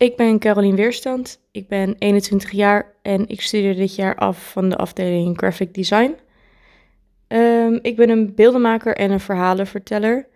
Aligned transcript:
ik 0.00 0.16
ben 0.16 0.38
Caroline 0.38 0.76
Weerstand. 0.76 1.40
Ik 1.50 1.68
ben 1.68 1.94
21 1.98 2.50
jaar 2.50 2.94
en 3.02 3.28
ik 3.28 3.40
studeer 3.40 3.74
dit 3.74 3.94
jaar 3.94 4.14
af 4.14 4.50
van 4.50 4.68
de 4.68 4.76
afdeling 4.76 5.38
Graphic 5.38 5.74
Design. 5.74 6.14
Ehm, 7.26 7.78
ik 7.82 7.96
ben 7.96 8.10
een 8.10 8.34
beeldenmaker 8.34 8.96
en 8.96 9.10
een 9.10 9.20
verhalenverteller. 9.20 10.26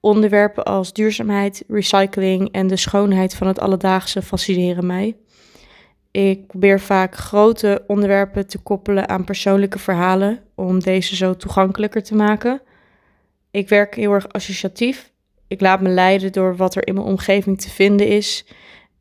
Onderwerpen 0.00 0.64
als 0.64 0.92
duurzaamheid, 0.92 1.64
recycling 1.68 2.52
en 2.52 2.66
de 2.66 2.76
schoonheid 2.76 3.34
van 3.34 3.46
het 3.46 3.60
alledaagse 3.60 4.22
fascineren 4.22 4.86
mij. 4.86 5.16
Ik 6.10 6.46
probeer 6.46 6.80
vaak 6.80 7.14
grote 7.14 7.84
onderwerpen 7.86 8.46
te 8.46 8.58
koppelen 8.58 9.08
aan 9.08 9.24
persoonlijke 9.24 9.78
verhalen 9.78 10.40
om 10.54 10.78
deze 10.78 11.16
zo 11.16 11.36
toegankelijker 11.36 12.02
te 12.02 12.14
maken. 12.14 12.62
Ik 13.50 13.68
werk 13.68 13.94
heel 13.94 14.12
erg 14.12 14.28
associatief. 14.28 15.12
Ik 15.48 15.60
laat 15.60 15.80
me 15.80 15.88
leiden 15.88 16.32
door 16.32 16.56
wat 16.56 16.74
er 16.74 16.86
in 16.86 16.94
mijn 16.94 17.06
omgeving 17.06 17.60
te 17.60 17.70
vinden 17.70 18.06
is. 18.06 18.44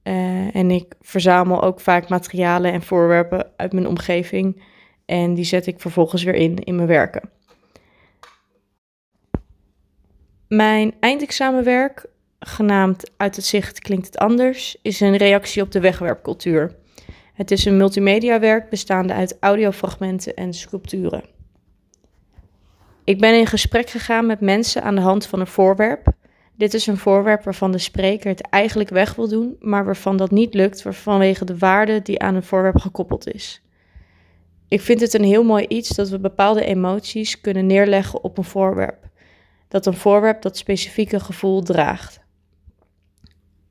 Uh, 0.04 0.56
en 0.56 0.72
ik 0.72 0.96
verzamel 1.02 1.62
ook 1.62 1.80
vaak 1.80 2.10
materialen 2.10 2.72
en 2.72 2.82
voorwerpen 2.82 3.52
uit 3.56 3.74
mijn 3.74 3.88
omgeving. 3.88 4.64
En 5.06 5.34
die 5.34 5.46
zet 5.46 5.68
ik 5.68 5.80
vervolgens 5.80 6.24
weer 6.24 6.36
in 6.36 6.56
in 6.56 6.76
mijn 6.76 6.88
werken. 6.88 7.30
Mijn 10.48 10.94
eindexamenwerk, 11.00 12.06
genaamd 12.40 13.12
Uit 13.18 13.36
het 13.36 13.46
zicht 13.46 13.80
klinkt 13.80 14.06
het 14.06 14.18
anders, 14.18 14.78
is 14.82 15.00
een 15.00 15.18
reactie 15.18 15.62
op 15.62 15.72
de 15.72 15.80
wegwerpcultuur. 15.80 16.76
Het 17.34 17.52
is 17.52 17.66
een 17.66 17.78
multimediawerk 17.78 18.70
bestaande 18.70 19.14
uit 19.14 19.38
audiofragmenten 19.40 20.36
en 20.36 20.54
sculpturen. 20.54 21.24
Ik 23.04 23.20
ben 23.20 23.40
in 23.40 23.48
gesprek 23.48 23.90
gegaan 23.90 24.26
met 24.26 24.40
mensen 24.40 24.84
aan 24.84 24.96
de 24.96 25.02
hand 25.02 25.26
van 25.26 25.40
een 25.40 25.48
voorwerp. 25.48 26.14
Dit 26.60 26.74
is 26.74 26.88
een 26.88 26.98
voorwerp 26.98 27.44
waarvan 27.44 27.72
de 27.72 27.78
spreker 27.78 28.30
het 28.30 28.42
eigenlijk 28.42 28.90
weg 28.90 29.16
wil 29.16 29.28
doen, 29.28 29.56
maar 29.60 29.86
waarvan 29.86 30.18
dat 30.18 30.32
niet 30.32 30.54
lukt 30.54 30.82
vanwege 30.82 31.46
de 31.46 31.58
waarde 31.58 32.02
die 32.02 32.20
aan 32.20 32.36
een 32.36 32.44
voorwerp 32.44 32.78
gekoppeld 32.78 33.34
is. 33.34 33.62
Ik 34.68 34.82
vind 34.82 35.02
het 35.02 35.14
een 35.14 35.24
heel 35.24 35.44
mooi 35.44 35.66
iets 35.68 35.90
dat 35.90 36.10
we 36.10 36.20
bepaalde 36.20 36.66
emoties 36.66 37.42
kunnen 37.42 37.66
neerleggen 37.66 38.24
op 38.24 38.38
een 38.38 38.44
voorwerp. 38.44 39.08
Dat 39.68 39.86
een 39.86 39.94
voorwerp 39.94 40.42
dat 40.42 40.58
specifieke 40.58 41.20
gevoel 41.20 41.62
draagt. 41.62 42.20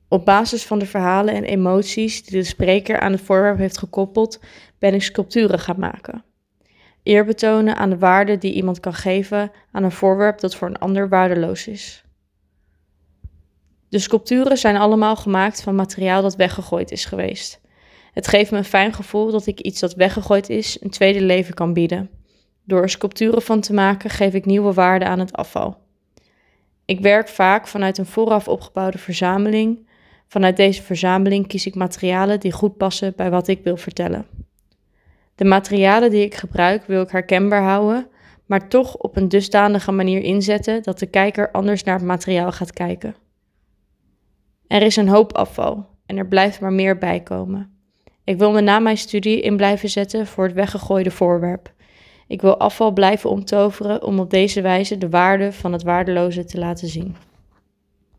Op 0.07 0.25
basis 0.25 0.65
van 0.65 0.79
de 0.79 0.85
verhalen 0.85 1.33
en 1.33 1.43
emoties 1.43 2.25
die 2.25 2.39
de 2.39 2.47
spreker 2.47 2.99
aan 2.99 3.11
het 3.11 3.21
voorwerp 3.21 3.57
heeft 3.57 3.77
gekoppeld, 3.77 4.39
ben 4.79 4.93
ik 4.93 5.03
sculpturen 5.03 5.59
gaan 5.59 5.79
maken. 5.79 6.23
Eer 7.03 7.25
betonen 7.25 7.75
aan 7.75 7.89
de 7.89 7.97
waarde 7.97 8.37
die 8.37 8.53
iemand 8.53 8.79
kan 8.79 8.93
geven 8.93 9.51
aan 9.71 9.83
een 9.83 9.91
voorwerp 9.91 10.39
dat 10.39 10.55
voor 10.55 10.67
een 10.67 10.79
ander 10.79 11.09
waardeloos 11.09 11.67
is. 11.67 12.03
De 13.89 13.99
sculpturen 13.99 14.57
zijn 14.57 14.77
allemaal 14.77 15.15
gemaakt 15.15 15.61
van 15.61 15.75
materiaal 15.75 16.21
dat 16.21 16.35
weggegooid 16.35 16.91
is 16.91 17.05
geweest. 17.05 17.61
Het 18.13 18.27
geeft 18.27 18.51
me 18.51 18.57
een 18.57 18.63
fijn 18.63 18.93
gevoel 18.93 19.31
dat 19.31 19.45
ik 19.45 19.59
iets 19.59 19.79
dat 19.79 19.93
weggegooid 19.93 20.49
is 20.49 20.77
een 20.81 20.89
tweede 20.89 21.21
leven 21.21 21.53
kan 21.53 21.73
bieden. 21.73 22.09
Door 22.63 22.81
er 22.81 22.89
sculpturen 22.89 23.41
van 23.41 23.59
te 23.59 23.73
maken 23.73 24.09
geef 24.09 24.33
ik 24.33 24.45
nieuwe 24.45 24.73
waarde 24.73 25.05
aan 25.05 25.19
het 25.19 25.33
afval. 25.33 25.77
Ik 26.85 26.99
werk 26.99 27.27
vaak 27.27 27.67
vanuit 27.67 27.97
een 27.97 28.05
vooraf 28.05 28.47
opgebouwde 28.47 28.97
verzameling. 28.97 29.87
Vanuit 30.27 30.57
deze 30.57 30.83
verzameling 30.83 31.47
kies 31.47 31.65
ik 31.65 31.75
materialen 31.75 32.39
die 32.39 32.51
goed 32.51 32.77
passen 32.77 33.13
bij 33.15 33.29
wat 33.29 33.47
ik 33.47 33.63
wil 33.63 33.77
vertellen. 33.77 34.25
De 35.35 35.45
materialen 35.45 36.09
die 36.09 36.23
ik 36.23 36.35
gebruik 36.35 36.83
wil 36.85 37.01
ik 37.01 37.09
herkenbaar 37.09 37.63
houden, 37.63 38.07
maar 38.45 38.69
toch 38.69 38.95
op 38.95 39.15
een 39.15 39.29
dusdanige 39.29 39.91
manier 39.91 40.21
inzetten 40.21 40.83
dat 40.83 40.99
de 40.99 41.05
kijker 41.05 41.51
anders 41.51 41.83
naar 41.83 41.95
het 41.95 42.05
materiaal 42.05 42.51
gaat 42.51 42.73
kijken. 42.73 43.15
Er 44.69 44.81
is 44.81 44.95
een 44.95 45.07
hoop 45.07 45.33
afval 45.33 45.85
en 46.05 46.17
er 46.17 46.27
blijft 46.27 46.61
maar 46.61 46.73
meer 46.73 46.97
bij 46.97 47.19
komen. 47.19 47.71
Ik 48.23 48.37
wil 48.37 48.51
me 48.51 48.61
na 48.61 48.79
mijn 48.79 48.97
studie 48.97 49.41
in 49.41 49.57
blijven 49.57 49.89
zetten 49.89 50.27
voor 50.27 50.43
het 50.43 50.53
weggegooide 50.53 51.11
voorwerp. 51.11 51.73
Ik 52.27 52.41
wil 52.41 52.57
afval 52.57 52.91
blijven 52.91 53.29
omtoveren 53.29 54.03
om 54.03 54.19
op 54.19 54.29
deze 54.29 54.61
wijze 54.61 54.97
de 54.97 55.09
waarde 55.09 55.53
van 55.53 55.73
het 55.73 55.83
waardeloze 55.83 56.45
te 56.45 56.57
laten 56.59 56.87
zien. 56.87 57.15